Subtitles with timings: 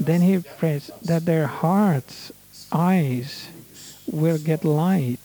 [0.00, 2.32] Then he prays that their hearts,
[2.72, 3.48] eyes
[4.10, 5.20] will get light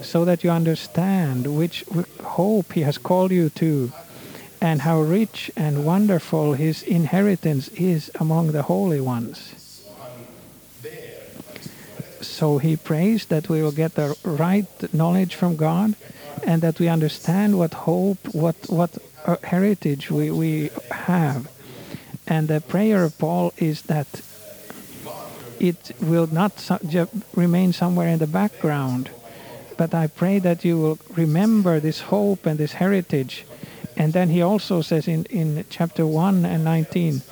[0.00, 1.84] so that you understand which
[2.22, 3.92] hope he has called you to
[4.60, 9.54] and how rich and wonderful his inheritance is among the holy ones.
[12.20, 15.94] So he prays that we will get the right knowledge from God
[16.46, 21.48] and that we understand what hope, what, what uh, heritage we, we have.
[22.28, 24.06] And the prayer of Paul is that
[25.58, 26.52] it will not
[27.34, 29.10] remain somewhere in the background,
[29.76, 33.44] but I pray that you will remember this hope and this heritage.
[33.96, 37.22] And then he also says in, in chapter 1 and 19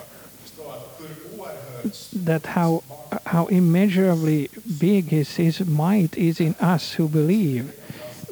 [2.24, 2.83] that how
[3.27, 7.74] how immeasurably big his, his might is in us who believe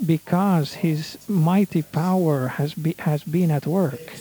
[0.04, 4.12] because his mighty power has, be, has been at work.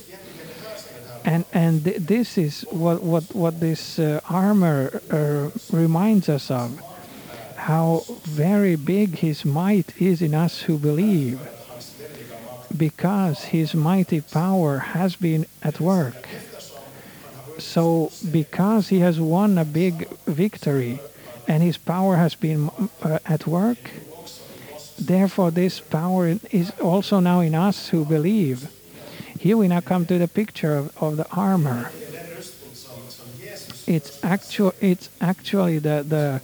[1.25, 6.69] And, and th this is what, what, what this uh, armor uh, reminds us of
[7.55, 11.39] how very big his might is in us who believe
[12.75, 16.27] because his mighty power has been at work.
[17.59, 20.99] So, because he has won a big victory
[21.47, 22.69] and his power has been
[23.01, 23.91] uh, at work,
[24.99, 28.69] therefore, this power is also now in us who believe.
[29.43, 31.91] Here we now come to the picture of, of the armor.
[33.85, 34.73] It's actual.
[34.79, 36.41] It's actually the the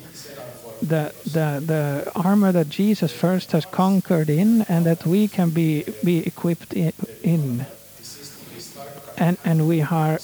[0.85, 5.85] the the the armor that Jesus first has conquered in, and that we can be
[6.03, 7.65] be equipped in.
[9.17, 10.19] And and we are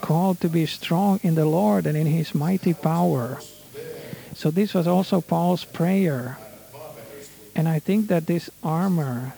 [0.00, 3.42] called to be strong in the Lord and in His mighty power.
[4.32, 6.38] So this was also Paul's prayer.
[7.54, 9.34] And I think that this armor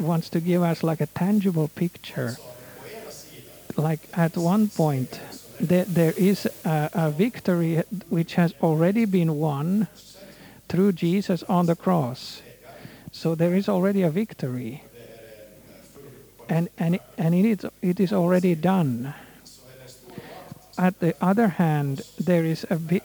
[0.00, 2.36] wants to give us like a tangible picture.
[3.76, 5.20] Like at one point,
[5.60, 9.88] there, there is a, a victory which has already been won
[10.68, 12.42] through Jesus on the cross.
[13.12, 14.82] So there is already a victory.
[16.48, 19.14] And, and, and it, is, it is already done
[20.80, 23.02] at the other hand, there is a big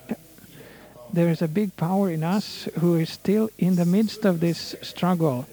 [1.11, 4.75] there is a big power in us who is still in the midst of this
[4.81, 5.45] struggle,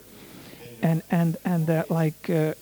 [0.83, 2.55] and and and that like uh,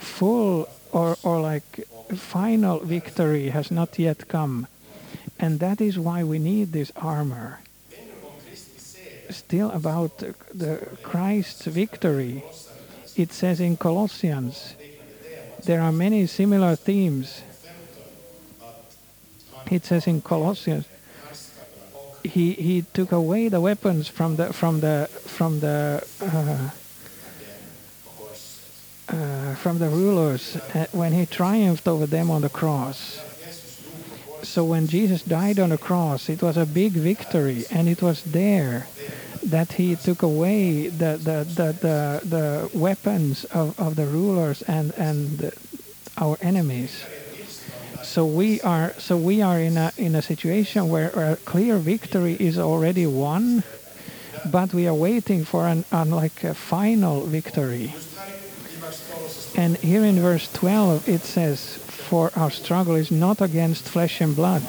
[0.00, 4.66] full or or like final victory has not yet come,
[5.38, 7.60] and that is why we need this armor.
[9.30, 10.18] Still about
[10.52, 12.42] the Christ's victory,
[13.16, 14.74] it says in Colossians,
[15.64, 17.42] there are many similar themes
[19.70, 20.84] it says in Colossians,
[22.24, 26.70] he he took away the weapons from the from the from the uh,
[29.54, 33.20] from the rulers uh, when he triumphed over them on the cross.
[34.42, 38.22] So when Jesus died on the cross, it was a big victory, and it was
[38.24, 38.86] there
[39.42, 44.92] that he took away the the the the, the weapons of, of the rulers and
[44.96, 45.52] and
[46.18, 47.04] our enemies
[48.02, 52.36] so we are so we are in a in a situation where a clear victory
[52.40, 53.62] is already won,
[54.50, 57.94] but we are waiting for an, an like a final victory.
[59.56, 64.34] And here in verse 12 it says, "For our struggle is not against flesh and
[64.34, 64.62] blood."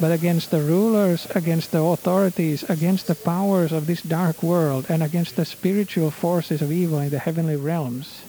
[0.00, 5.02] But against the rulers, against the authorities, against the powers of this dark world, and
[5.02, 8.22] against the spiritual forces of evil in the heavenly realms.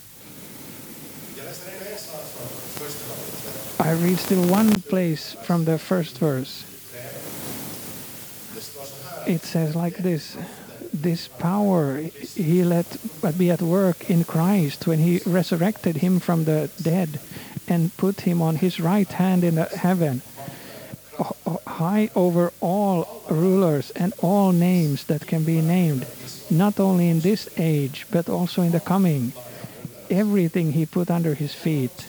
[3.79, 6.63] I read still one place from the first verse.
[9.25, 10.35] It says like this
[11.03, 12.97] this power he let
[13.37, 17.19] be at work in Christ when he resurrected him from the dead
[17.67, 20.21] and put him on his right hand in the heaven
[21.73, 26.05] high over all rulers and all names that can be named
[26.49, 29.33] not only in this age but also in the coming.
[30.09, 32.07] Everything he put under his feet.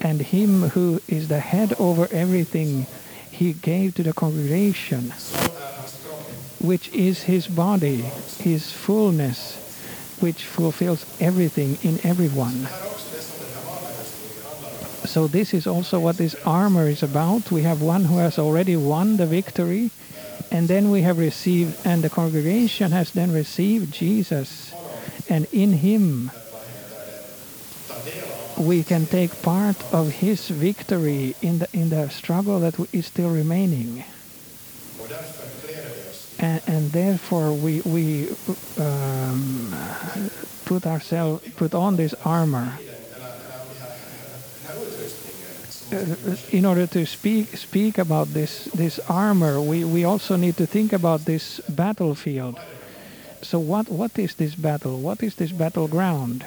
[0.00, 2.86] And him who is the head over everything
[3.30, 5.12] he gave to the congregation,
[6.60, 8.04] which is his body,
[8.38, 9.56] his fullness,
[10.20, 12.66] which fulfills everything in everyone.
[15.06, 17.50] So this is also what this armor is about.
[17.50, 19.90] We have one who has already won the victory,
[20.50, 24.74] and then we have received, and the congregation has then received Jesus,
[25.28, 26.30] and in him
[28.58, 33.30] we can take part of his victory in the in the struggle that is still
[33.30, 34.04] remaining.
[36.40, 38.30] And, and therefore we we
[38.78, 39.74] um,
[40.64, 42.78] put ourselves put on this armor.
[45.92, 50.66] uh, in order to speak speak about this this armor, we, we also need to
[50.66, 52.58] think about this battlefield.
[53.42, 54.98] So what what is this battle?
[54.98, 56.44] What is this battleground?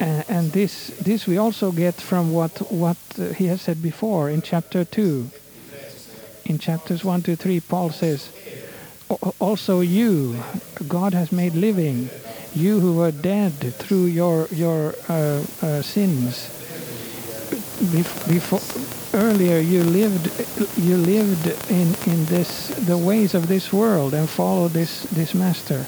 [0.00, 2.96] And, and this this we also get from what what
[3.36, 5.30] he has said before in chapter two.
[6.48, 8.30] In chapters one to three, Paul says,
[9.38, 10.42] "Also you,
[10.88, 12.08] God has made living,
[12.54, 16.48] you who were dead through your your uh, uh, sins.
[18.26, 18.64] Before
[19.12, 20.32] earlier, you lived
[20.78, 25.84] you lived in in this the ways of this world and followed this this master."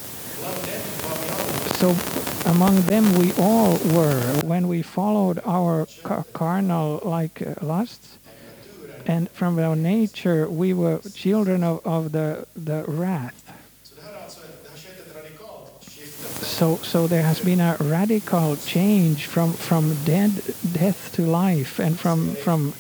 [1.80, 1.96] So
[2.44, 8.19] among them we all were when we followed our ca- carnal like lusts
[9.06, 13.37] and from our nature we were children of, of the, the wrath.
[16.41, 20.31] So so there has been a radical change from from dead
[20.73, 22.73] death to life and from from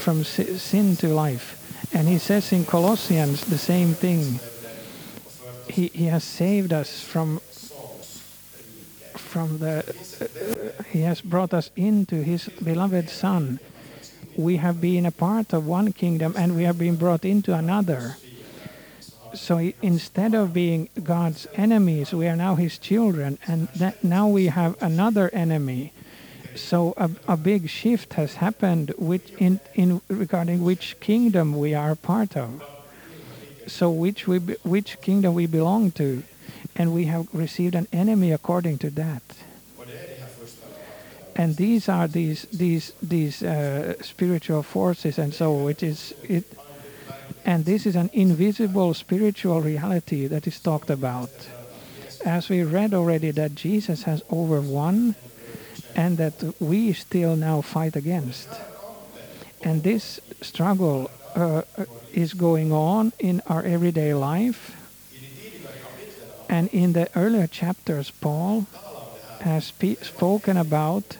[0.00, 1.54] from sin to life.
[1.92, 4.40] And he says in colossians the same thing.
[5.68, 7.40] He, he has saved us from
[9.16, 13.60] from the uh, he has brought us into his beloved son
[14.38, 18.16] we have been a part of one kingdom and we have been brought into another.
[19.34, 23.68] So instead of being god's enemies we are now his children and
[24.02, 25.92] now we have another enemy.
[26.54, 31.96] So a, a big shift has happened which in, in regarding which kingdom we are
[31.96, 32.62] part of.
[33.66, 36.22] So which we which kingdom we belong to
[36.76, 39.22] and we have received an enemy according to that
[41.38, 46.44] and these are these these these uh, spiritual forces and so it is it
[47.46, 51.30] and this is an invisible spiritual reality that is talked about.
[52.26, 55.14] As we read already that jesus has overwon
[55.94, 58.48] and that we still now fight against.
[59.62, 61.62] And this struggle uh,
[62.12, 64.74] is going on in our everyday life.
[66.48, 68.66] And in the earlier chapters paul
[69.40, 71.16] has spoken about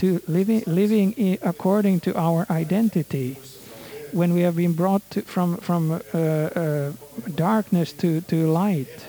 [0.00, 3.36] to living living according to our identity.
[4.12, 6.92] When we have been brought to, from from uh, uh,
[7.34, 9.06] darkness to to light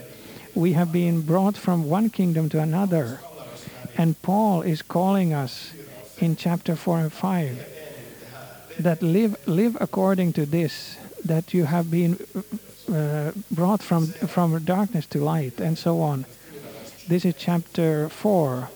[0.56, 3.20] we have been brought from one kingdom to another.
[3.98, 5.74] And paul is calling us
[6.18, 7.68] in chapter 4 and 5
[8.80, 12.18] that live live according to this that you have been
[12.92, 16.26] uh, brought from from darkness to light and so on.
[17.08, 18.70] This is chapter 4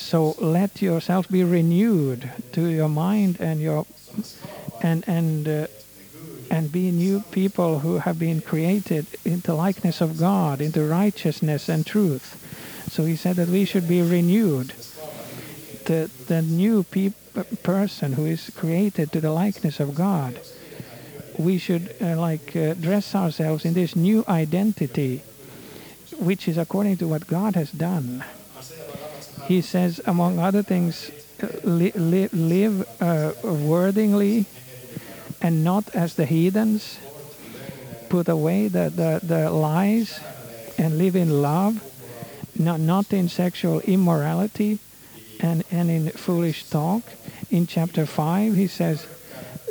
[0.00, 3.86] so let yourselves be renewed to your mind and your
[4.82, 5.66] and and uh,
[6.50, 11.86] and be new people who have been created into likeness of God, into righteousness and
[11.86, 12.36] truth.
[12.90, 14.72] So he said that we should be renewed.
[15.84, 17.14] The the new peop-
[17.62, 20.40] person who is created to the likeness of God.
[21.38, 25.22] We should uh, like uh, dress ourselves in this new identity,
[26.18, 28.24] which is according to what God has done
[29.46, 31.10] he says, among other things,
[31.64, 33.32] li- li- live uh,
[35.42, 36.98] and not as the heathens.
[38.08, 40.20] Put away the, the, the lies
[40.76, 41.82] and live in love,
[42.56, 44.78] not, not in sexual immorality
[45.38, 47.02] and, and in foolish talk.
[47.50, 49.06] In chapter 5, he says,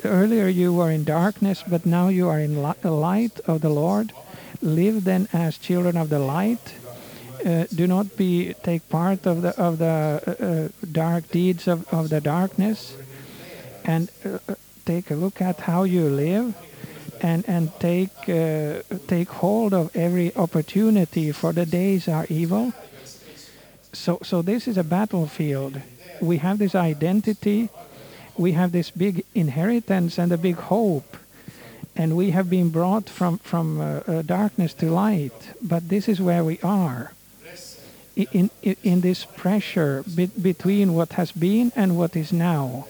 [0.04, 3.70] Earlier you were in darkness, but now you are in li- the light of the
[3.70, 4.14] Lord.
[4.62, 6.79] Live then as children of the light
[7.46, 11.88] uh, do not be take part of the of the uh, uh, dark deeds of,
[11.94, 12.96] of the darkness
[13.86, 14.56] and uh, uh,
[14.86, 16.54] take a look at how you live
[17.22, 18.16] and and take
[19.08, 22.74] take hold of every opportunity for the days are evil.
[23.94, 25.82] So so this is a battlefield.
[26.22, 27.70] We have this identity
[28.40, 31.18] we have this big inheritance and a big hope
[31.96, 35.54] and we have been brought from from uh, uh, darkness to light.
[35.62, 37.12] But this is where we are
[38.16, 42.86] in, in, in this pressure be, between what has been and what is now.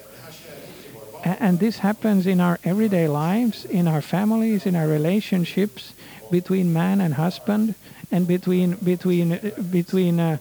[1.23, 5.93] A- And this happens in our everyday lives, in our families, in our relationships
[6.31, 7.75] between man and husband,
[8.11, 9.39] and between between
[9.71, 10.37] between uh,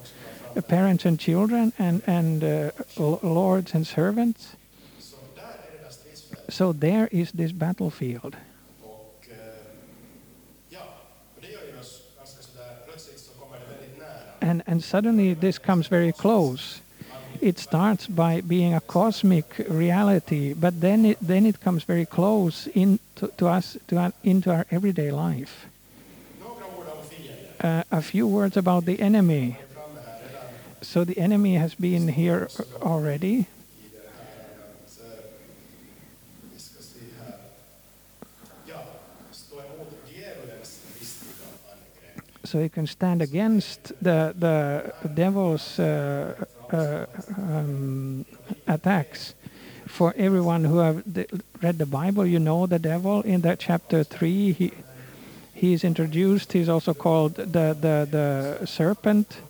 [0.68, 2.70] parents and children, and and uh,
[3.22, 4.54] lords and servants.
[6.48, 8.36] So there is this battlefield.
[14.40, 16.80] And and suddenly this comes very close.
[17.40, 22.66] It starts by being a cosmic reality but then it then it comes very close
[22.74, 25.66] into to us to our, into our everyday life.
[27.60, 29.56] Uh, a few words about the enemy.
[30.80, 32.48] So the enemy has been here
[32.80, 33.46] already.
[42.48, 46.32] So he can stand against the the devil's uh,
[46.72, 47.04] uh,
[47.36, 48.24] um,
[48.66, 49.34] attacks.
[49.86, 51.02] For everyone who have
[51.62, 54.52] read the Bible, you know the devil in that chapter three.
[54.52, 54.72] He
[55.52, 56.52] he's introduced.
[56.54, 59.42] He's also called the the, the serpent.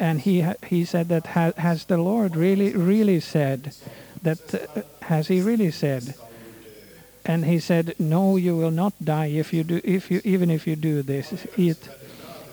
[0.00, 3.74] And he he said that ha- has the Lord really really said
[4.22, 6.14] that uh, has he really said
[7.26, 10.66] and he said no you will not die if you do if you even if
[10.66, 11.88] you do this it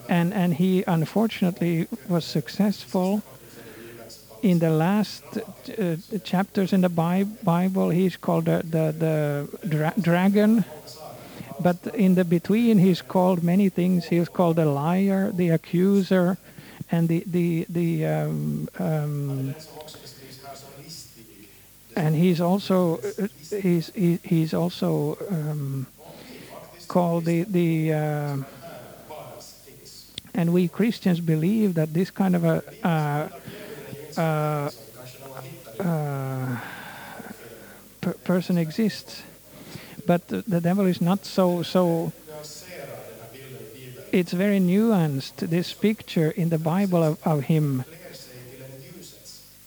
[0.09, 3.21] and and he unfortunately was successful.
[4.41, 9.93] In the last uh, chapters in the Bi- Bible he's called the the, the dra-
[10.01, 10.65] dragon.
[11.61, 14.05] But in the between he's called many things.
[14.05, 16.37] He's called the liar the accuser
[16.91, 19.55] and the the the um, um,
[21.95, 23.27] and he's also uh,
[23.61, 25.87] he's he, he's also um,
[26.87, 28.37] called the the uh,
[30.33, 33.29] and we Christians believe that this kind of a uh,
[34.19, 34.69] uh,
[35.79, 36.57] uh,
[38.01, 39.23] per- person exists,
[40.05, 42.11] but the, the devil is not so so.
[44.11, 45.37] It's very nuanced.
[45.37, 47.83] This picture in the Bible of, of him,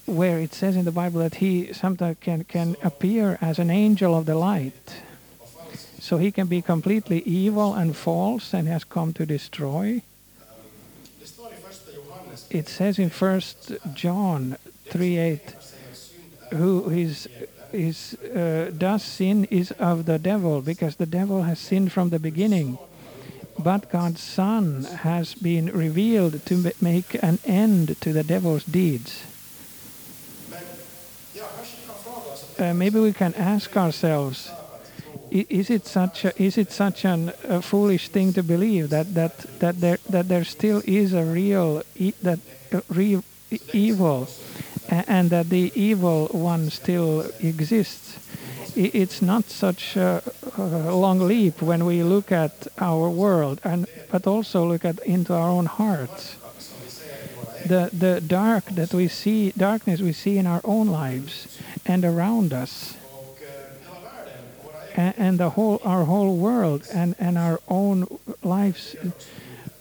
[0.07, 4.17] where it says in the Bible that he sometimes can can appear as an angel
[4.17, 5.03] of the light.
[5.99, 10.03] So he can be completely evil and false and has come to destroy.
[12.51, 14.57] It says in First John
[14.91, 15.41] 3 8,
[16.53, 17.29] who is
[17.73, 22.21] is uh, does sin is of the devil because the devil has sinned from the
[22.21, 22.79] beginning.
[23.59, 29.25] But God's Son has been revealed to make an end to the devil's deeds.
[32.59, 34.51] Uh, maybe we can ask ourselves:
[35.31, 39.39] Is it such a, is it such an, a foolish thing to believe that that
[39.61, 42.39] that there that there still is a real e- that
[42.73, 43.23] uh, real
[43.75, 44.29] evil,
[44.89, 48.19] and that the evil one still exists?
[48.75, 50.23] It's not such a,
[50.59, 55.35] a long leap when we look at our world, and but also look at into
[55.35, 56.37] our own hearts.
[57.67, 61.49] The the dark that we see, darkness we see in our own lives
[61.87, 62.97] and around us.
[64.95, 68.07] And, and the whole our whole world and, and our own
[68.43, 68.97] lives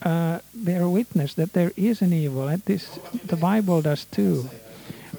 [0.04, 4.50] uh, bear witness that there is an evil and this the bible does too.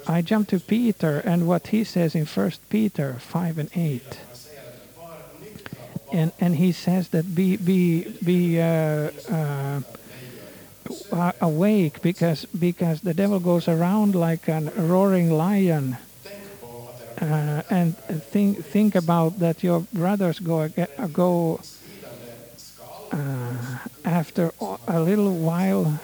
[0.07, 4.19] I jump to peter and what he says in first peter 5 and 8
[6.13, 9.81] and and he says that be be be uh, uh,
[11.41, 15.97] awake because because the devil goes around like a roaring lion
[17.27, 17.97] uh, and
[18.31, 20.69] think think about that your brothers go
[21.13, 21.59] go
[23.11, 24.51] uh, after
[24.87, 25.99] a little while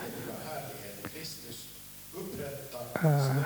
[3.04, 3.44] Uh,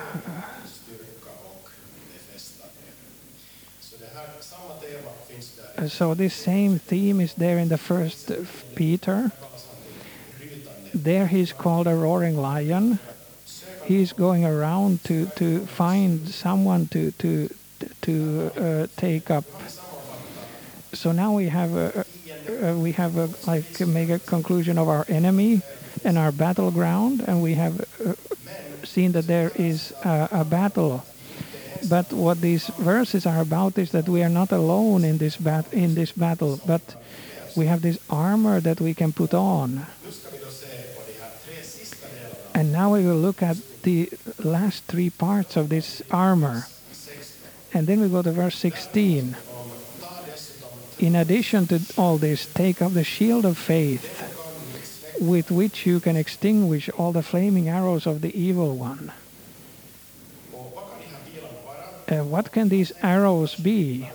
[5.87, 8.31] so this same theme is there in the first
[8.75, 9.31] Peter.
[10.93, 12.99] There he's called a roaring lion.
[13.85, 17.49] He's going around to, to find someone to to
[18.01, 19.45] to uh, take up.
[20.93, 22.05] So now we have a,
[22.77, 25.61] we have a like make a conclusion of our enemy
[26.03, 28.13] and our battleground, and we have uh,
[28.85, 31.03] seen that there is a, a battle
[31.89, 35.71] but what these verses are about is that we are not alone in this bat-
[35.71, 36.81] in this battle, but
[37.55, 39.85] we have this armor that we can put on.
[42.53, 46.65] And now we will look at the last three parts of this armor.
[47.77, 49.37] And then we go to verse 16.
[50.97, 54.01] In addition to all this, take up the shield of faith,
[55.21, 59.11] with which you can extinguish all the flaming arrows of the evil one.
[62.09, 64.09] Uh, what can these arrows be?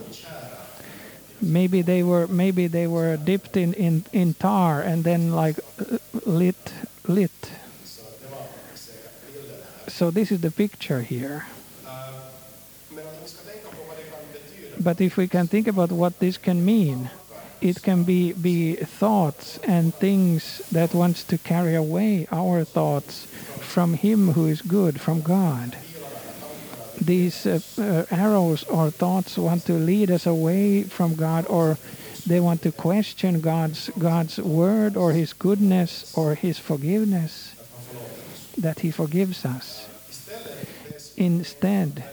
[1.41, 5.99] Maybe they were maybe they were dipped in, in, in tar and then like uh,
[6.27, 6.73] lit
[7.07, 7.53] lit.
[9.87, 11.47] So this is the picture here.
[14.83, 17.11] But if we can think about what this can mean,
[17.61, 23.27] it can be, be thoughts and things that wants to carry away our thoughts
[23.61, 25.77] from Him who is good, from God.
[27.01, 31.79] These uh, uh, arrows or thoughts want to lead us away from God, or
[32.27, 37.55] they want to question God's God's word or His goodness or His forgiveness.
[38.59, 39.89] that He forgives us.
[41.17, 42.05] Instead,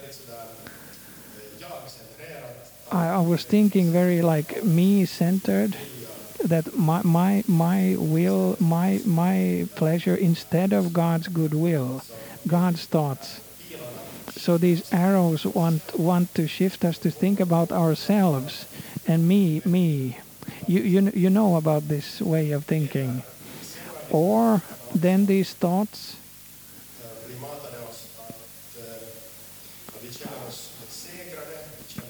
[2.90, 5.76] I, I was thinking very like me centered
[6.44, 12.02] that my, my my will my my pleasure instead of God's goodwill,
[12.46, 13.40] God's thoughts.
[14.30, 18.66] So these arrows want want to shift us to think about ourselves
[19.06, 20.18] and me me.
[20.66, 23.22] You you, you know about this way of thinking.
[24.10, 24.62] Or
[24.94, 26.16] then these thoughts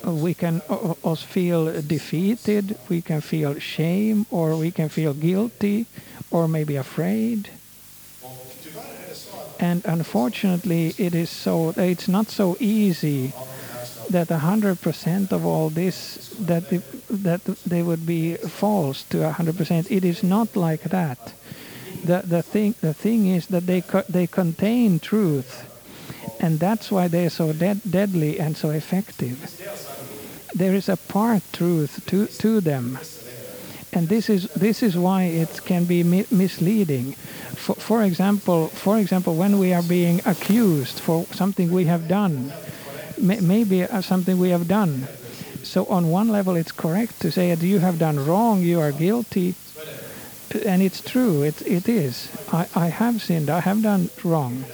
[0.05, 5.87] we can uh, us feel defeated, we can feel shame, or we can feel guilty,
[6.31, 7.51] or maybe afraid.
[9.59, 11.75] And unfortunately, it is so.
[11.77, 13.33] It's not so easy
[14.09, 19.57] that hundred percent of all this that the, that they would be false to hundred
[19.57, 19.91] percent.
[19.91, 21.35] It is not like that.
[22.05, 25.69] The the thing the thing is that they co- they contain truth,
[26.41, 29.37] and that's why they're so dead, deadly and so effective.
[30.55, 32.99] There is a part truth to to them,
[33.93, 37.15] and this is this is why it can be mi- misleading.
[37.55, 42.53] For, for example, for example, when we are being accused for something we have done,
[43.19, 45.07] may, maybe uh, something we have done.
[45.63, 48.93] So on one level, it's correct to say that you have done wrong, you are
[48.93, 49.55] guilty,
[50.67, 51.43] and it's true.
[51.43, 52.29] It it is.
[52.51, 53.51] I, I have sinned.
[53.51, 54.65] I have done wrong.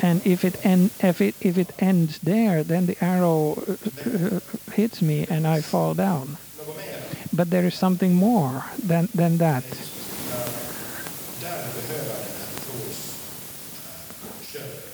[0.00, 4.40] And if it end, if it if it ends there, then the arrow uh,
[4.72, 6.36] hits me and I fall down.
[7.32, 9.64] But there is something more than than that.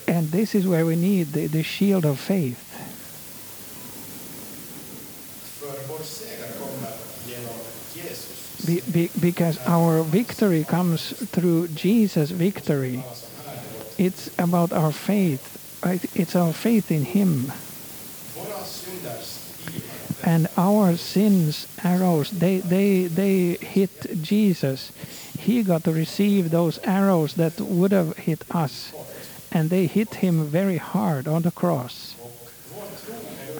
[0.07, 2.69] And this is where we need the, the shield of faith.
[8.67, 13.03] Be, be, because our victory comes through Jesus' victory.
[14.03, 15.45] It's about our faith.
[16.17, 17.53] It's our faith in Him.
[20.25, 24.91] And our sins, arrows, they, they, they hit Jesus.
[25.39, 28.93] He got to receive those arrows that would have hit us.
[29.53, 32.17] And they hit him very hard on the cross.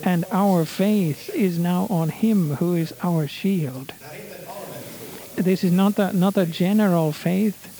[0.03, 3.93] And our faith is now on Him who is our shield.
[5.37, 7.73] This is not a, not a general faith,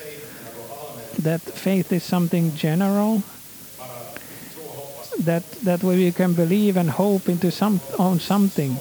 [1.23, 3.23] that faith is something general,
[5.21, 8.77] that, that we can believe and hope into some, on something.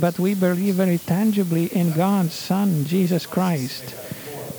[0.00, 3.94] But we believe very tangibly in God's Son, Jesus Christ.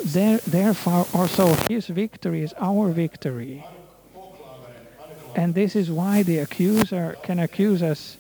[0.06, 3.66] There, therefore, also His victory is our victory.
[5.36, 8.18] And this is why the accuser can accuse us.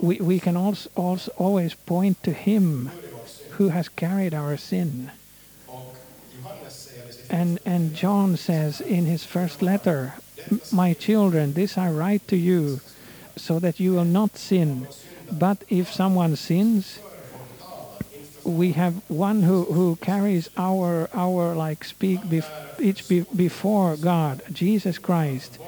[0.00, 2.90] We, we can also, also always point to Him
[3.52, 5.10] who has carried our sin.
[7.30, 10.14] And, and John says in his first letter,
[10.72, 12.80] My children, this I write to you,
[13.36, 14.86] so that you will not sin.
[15.30, 16.98] But if someone sins,
[18.44, 24.42] we have one who, who carries our, our like speak bef- each be- before God,
[24.52, 25.58] Jesus Christ.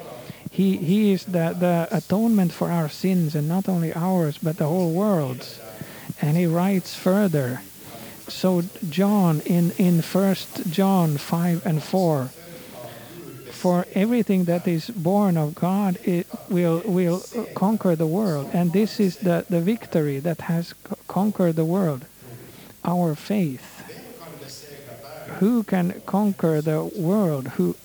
[0.49, 4.65] He, he is the, the atonement for our sins, and not only ours, but the
[4.65, 5.59] whole world's.
[6.21, 7.61] And he writes further,
[8.29, 12.29] so John in in First John five and four.
[13.51, 17.23] For everything that is born of God, it will will
[17.55, 22.05] conquer the world, and this is the the victory that has co- conquered the world,
[22.85, 23.83] our faith.
[25.39, 27.59] Who can conquer the world?
[27.59, 27.75] Who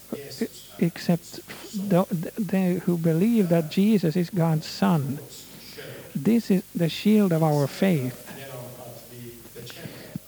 [0.79, 1.41] except
[1.75, 2.07] the,
[2.39, 5.19] they who believe that Jesus is God's Son?
[6.15, 8.24] This is the shield of our faith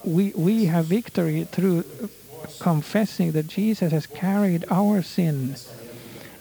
[0.06, 1.84] we, we have victory through
[2.60, 5.56] confessing that Jesus has carried our sin,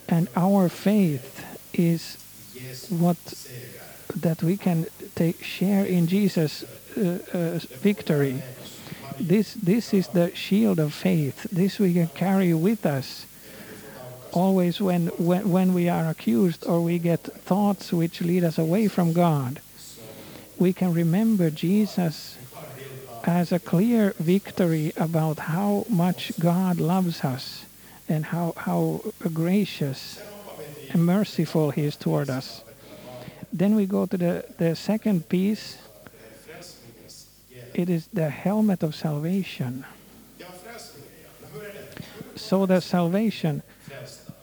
[0.08, 2.18] and our faith is
[2.90, 3.18] what
[4.16, 6.64] that we can take share in Jesus'
[6.96, 8.42] uh, uh, victory.
[9.20, 11.48] This this is the shield of faith.
[11.52, 13.26] This we can carry with us
[14.32, 18.88] always when, when when we are accused or we get thoughts which lead us away
[18.88, 19.60] from God.
[20.58, 22.38] We can remember Jesus
[23.26, 27.66] as a clear victory about how much God loves us
[28.08, 29.02] and how, how
[29.34, 30.22] gracious
[30.92, 32.64] and merciful He is toward us.
[33.52, 35.78] Then we go to the, the second piece.
[37.74, 39.86] It is the helmet of salvation.
[42.36, 43.64] So the salvation,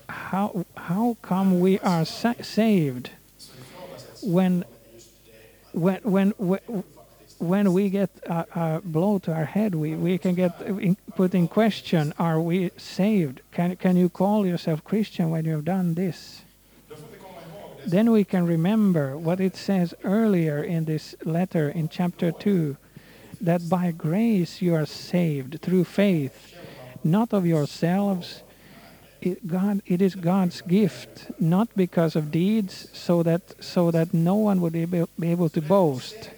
[0.09, 3.11] how, how come we are sa- saved
[4.23, 4.65] when,
[5.73, 6.85] when, when, when,
[7.43, 11.35] when we get a, a blow to our head, we, we can get in, put
[11.35, 13.41] in question: Are we saved?
[13.53, 16.43] Can can you call yourself Christian when you have done this?
[17.85, 22.77] Then we can remember what it says earlier in this letter in chapter 2
[23.41, 26.55] that by grace you are saved through faith,
[27.03, 28.45] not of yourselves.
[29.21, 34.37] It, God, it is God's gift, not because of deeds, so that so that no
[34.37, 36.31] one would be able to boast.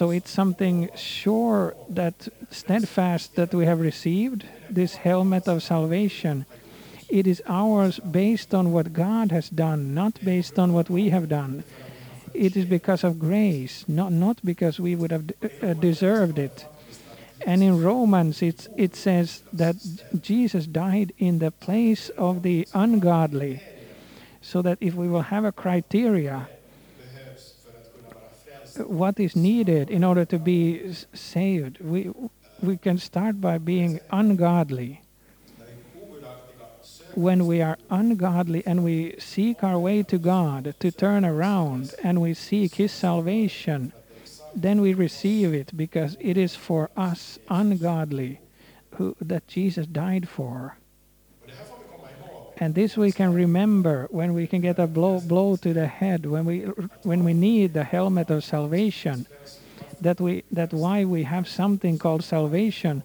[0.00, 6.46] So it's something sure that steadfast that we have received this helmet of salvation.
[7.10, 11.28] It is ours based on what God has done, not based on what we have
[11.28, 11.64] done.
[12.32, 16.64] It is because of grace, not not because we would have uh, deserved it.
[17.44, 19.76] And in Romans, it, it says that
[20.22, 23.60] Jesus died in the place of the ungodly,
[24.40, 26.48] so that if we will have a criteria,
[28.76, 32.10] what is needed in order to be saved, we,
[32.62, 35.02] we can start by being ungodly.
[37.14, 42.20] When we are ungodly and we seek our way to God to turn around and
[42.20, 43.92] we seek His salvation,
[44.54, 48.40] then we receive it because it is for us ungodly
[48.92, 50.76] who, that Jesus died for.
[52.60, 56.26] And this we can remember when we can get a blow, blow to the head,
[56.26, 56.58] when we,
[57.02, 59.26] when we need the helmet of salvation,
[60.02, 63.02] that, we, that why we have something called salvation.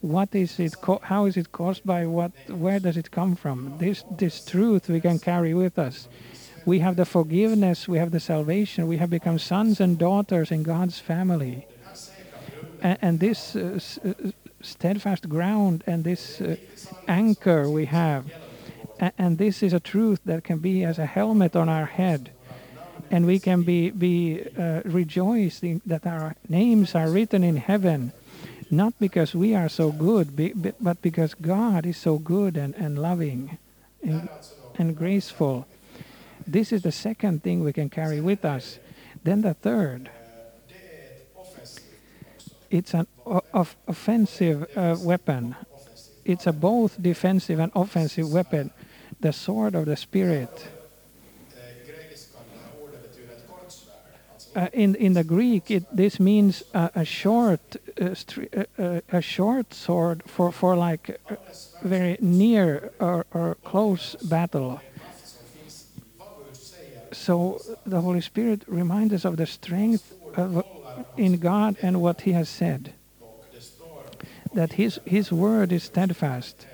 [0.00, 0.74] What is it?
[1.02, 2.06] How is it caused by?
[2.06, 2.32] What?
[2.48, 3.78] Where does it come from?
[3.78, 6.06] This this truth we can carry with us.
[6.66, 7.88] We have the forgiveness.
[7.88, 8.86] We have the salvation.
[8.86, 11.66] We have become sons and daughters in God's family.
[12.82, 14.12] And, and this uh, uh,
[14.60, 16.56] steadfast ground and this uh,
[17.08, 18.26] anchor we have,
[18.98, 22.30] and this is a truth that can be as a helmet on our head.
[23.10, 28.12] And we can be be uh, rejoicing that our names are written in heaven
[28.70, 30.34] not because we are so good
[30.80, 33.58] but because god is so good and, and loving
[34.02, 34.28] and,
[34.76, 35.66] and graceful.
[36.46, 38.78] This is the second thing we can carry with us.
[39.22, 40.10] Then the third
[42.68, 43.06] it's an
[43.54, 45.54] offensive uh, weapon.
[46.24, 48.72] It's a both defensive and offensive weapon
[49.20, 50.68] the sword of the spirit
[54.56, 58.14] Uh, in in the Greek, it, this means a, a short, uh,
[58.56, 61.20] uh, uh, a short sword for for like
[61.82, 64.80] very near or, or close battle.
[67.12, 70.64] So the Holy Spirit reminds us of the strength of,
[71.18, 72.94] in God and what He has said.
[74.54, 76.66] That His His word is steadfast.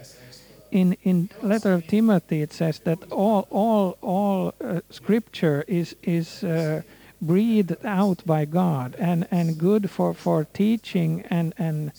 [0.72, 6.42] In in letter of Timothy, it says that all all all uh, Scripture is is.
[6.42, 6.82] Uh,
[7.22, 11.92] breathed out by God and, and good for, for teaching and, and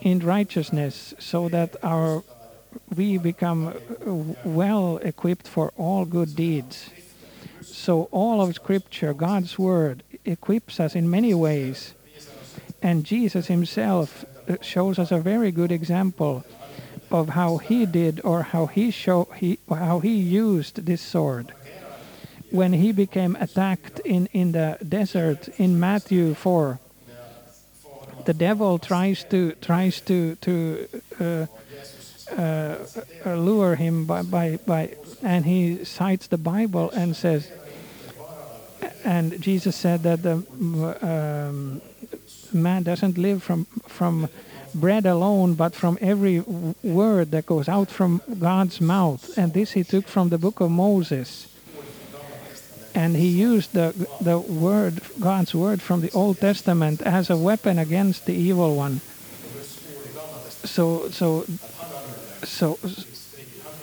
[0.00, 2.22] in righteousness so that our
[2.94, 3.74] we become uh,
[4.44, 6.90] well equipped for all good deeds.
[7.62, 11.94] So all of scripture, God's word equips us in many ways.
[12.82, 16.44] And Jesus himself uh, shows us a very good example
[17.10, 21.52] of how he did or how he show he how he used this sword.
[22.50, 26.80] When he became attacked in, in the desert in Matthew 4
[28.24, 30.88] the devil tries to tries to to
[31.20, 31.46] uh,
[32.36, 32.76] uh,
[33.26, 37.50] lure him by, by by and he cites the Bible and says
[39.04, 40.44] and Jesus said that the
[41.02, 41.80] um,
[42.52, 44.28] man doesn't live from from
[44.74, 46.40] bread alone but from every
[46.82, 50.70] word that goes out from God's mouth and this he took from the book of
[50.70, 51.50] Moses
[52.94, 57.78] and he used the the word God's word from the Old Testament as a weapon
[57.78, 59.00] against the evil one.
[60.64, 61.46] So so
[62.44, 62.78] so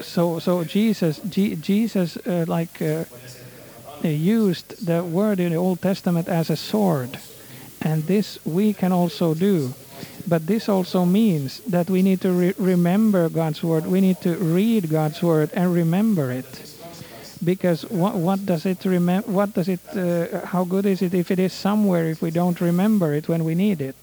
[0.02, 3.06] so so Jesus Je- Jesus uh, like uh,
[4.04, 7.18] used the word in the Old Testament as a sword,
[7.82, 9.74] and this we can also do.
[10.28, 13.86] But this also means that we need to re- remember God's word.
[13.86, 16.76] We need to read God's word and remember it.
[17.44, 21.32] Because what, what does it remember what does it uh, how good is it if
[21.32, 23.96] it is somewhere if we don't remember it when we need it?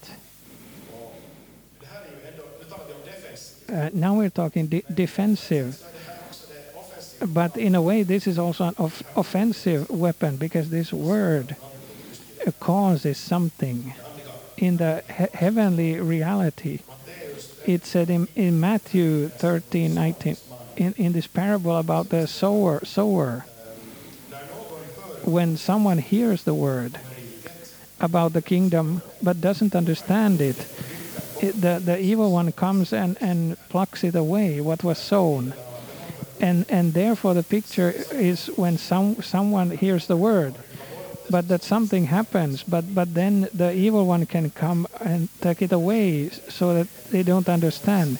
[3.67, 5.83] Uh, now we're talking de- defensive.
[7.27, 11.55] But in a way this is also an off- offensive weapon because this word
[12.59, 13.93] causes something
[14.57, 16.79] in the he- heavenly reality.
[17.65, 20.37] It said in, in matthew 13 19
[20.77, 23.45] in, in this parable about the sower sower.
[25.23, 26.99] When someone hears the word
[27.99, 30.67] about the kingdom but doesn't understand it,
[31.41, 35.53] it the, the evil one comes and, and plucks it away, what was sown.
[36.39, 40.55] And, and therefore, the picture is when some, someone hears the word,
[41.35, 45.73] but that something happens, but, but then the evil one can come and take it
[45.73, 48.17] away so that they don't understand.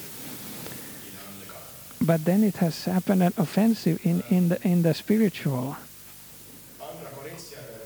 [2.01, 5.77] But then it has happened an offensive in, in, the, in the spiritual.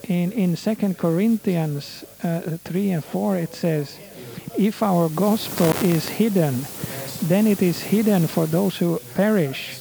[0.08, 4.00] In, in 2 Corinthians uh, 3 and 4, it says,
[4.58, 6.66] If our gospel is hidden,
[7.22, 9.78] then it is hidden for those who perish.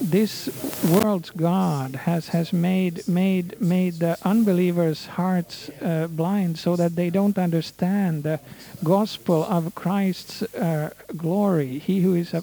[0.00, 0.48] This
[0.90, 7.10] world's God has, has made, made, made the unbelievers' hearts uh, blind so that they
[7.10, 8.40] don't understand the
[8.82, 12.42] gospel of Christ's uh, glory, He who is a,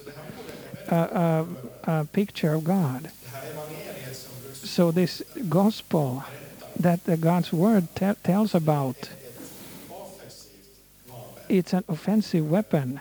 [0.88, 1.48] a, a,
[2.02, 3.10] a picture of God.
[4.54, 6.24] So, this gospel
[6.80, 9.10] that the God's word te- tells about,
[11.50, 13.00] it's an offensive weapon.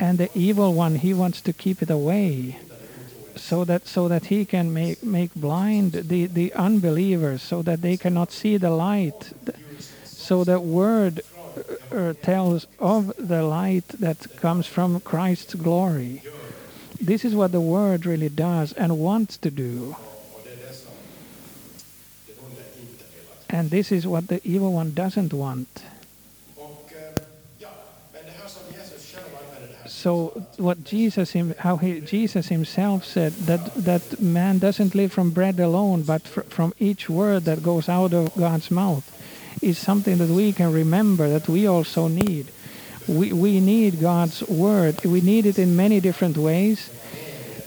[0.00, 2.58] And the evil one, he wants to keep it away
[3.36, 7.96] so that so that he can make make blind the, the unbelievers so that they
[7.96, 9.32] cannot see the light.
[10.04, 11.20] So the word
[11.92, 16.22] uh, tells of the light that comes from Christ's glory.
[17.00, 19.96] This is what the word really does and wants to do.
[23.48, 25.82] And this is what the evil one doesn't want.
[30.00, 35.28] So what Jesus, him, how he, Jesus himself said that that man doesn't live from
[35.28, 39.04] bread alone, but fr- from each word that goes out of God's mouth,
[39.60, 42.50] is something that we can remember that we also need.
[43.06, 45.04] We we need God's word.
[45.04, 46.88] We need it in many different ways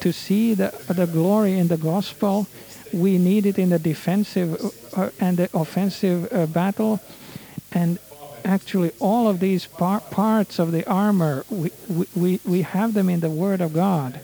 [0.02, 2.48] to see the the glory in the gospel.
[2.92, 4.58] We need it in the defensive
[4.98, 7.00] uh, and the offensive uh, battle,
[7.72, 8.00] and
[8.46, 11.72] actually all of these par- parts of the armor we,
[12.16, 14.20] we, we have them in the word of god.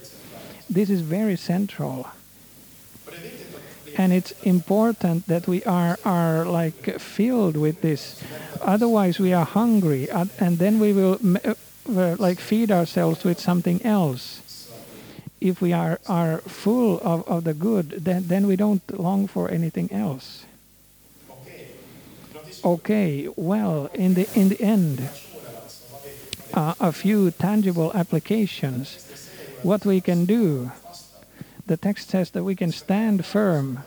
[0.70, 2.08] This is very central.
[3.98, 8.24] And it's important that we are are like filled with this.
[8.62, 13.84] Otherwise we are hungry uh, and then we will uh, like feed ourselves with something
[13.84, 14.42] else.
[15.42, 19.50] If we are are full of, of the good then then we don't long for
[19.50, 20.46] anything else
[22.64, 25.10] okay well in the in the end
[26.54, 29.06] uh, a few tangible applications.
[29.64, 30.72] What we can do
[31.70, 33.84] the text says that we can stand firm.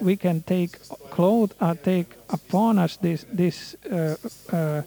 [0.00, 4.16] We can take clothes uh, take upon us this this uh,
[4.52, 4.82] uh,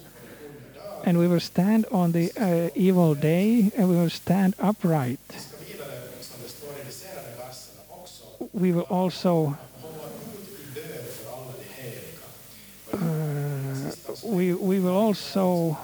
[1.05, 5.19] and we will stand on the uh, evil day and we will stand upright.
[8.51, 9.57] We will also
[12.91, 13.91] uh,
[14.23, 15.77] we we will also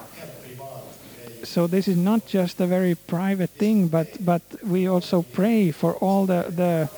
[1.44, 5.94] so this is not just a very private thing but but we also pray for
[6.04, 6.88] all the the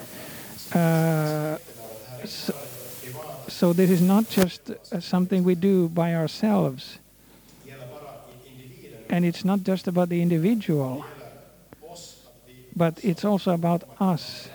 [0.78, 1.58] uh,
[2.24, 2.52] so,
[3.48, 6.98] so, this is not just uh, something we do by ourselves
[9.10, 11.04] and it's not just about the individual
[12.74, 14.48] but it's also about us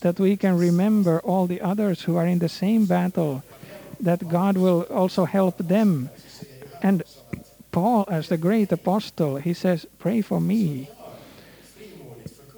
[0.00, 3.42] that we can remember all the others who are in the same battle
[4.02, 6.10] that God will also help them.
[6.82, 7.04] And
[7.70, 10.90] Paul, as the great apostle, he says, Pray for me.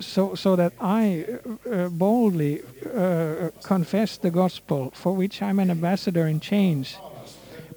[0.01, 1.25] So, so that I
[1.71, 6.97] uh, boldly uh, confess the gospel for which I'm an ambassador in chains.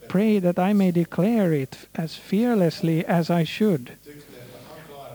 [0.07, 3.97] Pray that I may declare it as fearlessly as I should.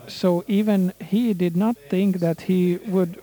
[0.07, 3.21] So even he did not think that he would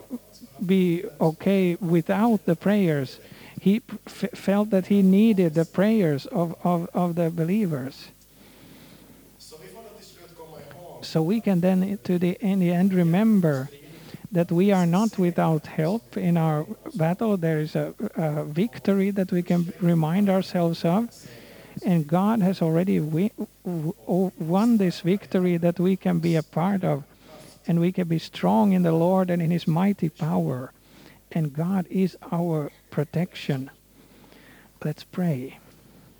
[0.64, 3.18] be okay without the prayers
[3.60, 8.08] he felt that he needed the prayers of, of, of the believers.
[11.02, 13.68] So we can then, eh, to the, in the end, remember
[14.32, 17.36] that we are not without help in our battle.
[17.36, 21.10] There is a, a victory that we can remind ourselves of.
[21.84, 22.98] And God has already
[23.64, 27.04] won this victory that we can be a part of.
[27.66, 30.72] And we can be strong in the Lord and in His mighty power.
[31.32, 33.70] And God is our protection.
[34.84, 35.59] Let's pray.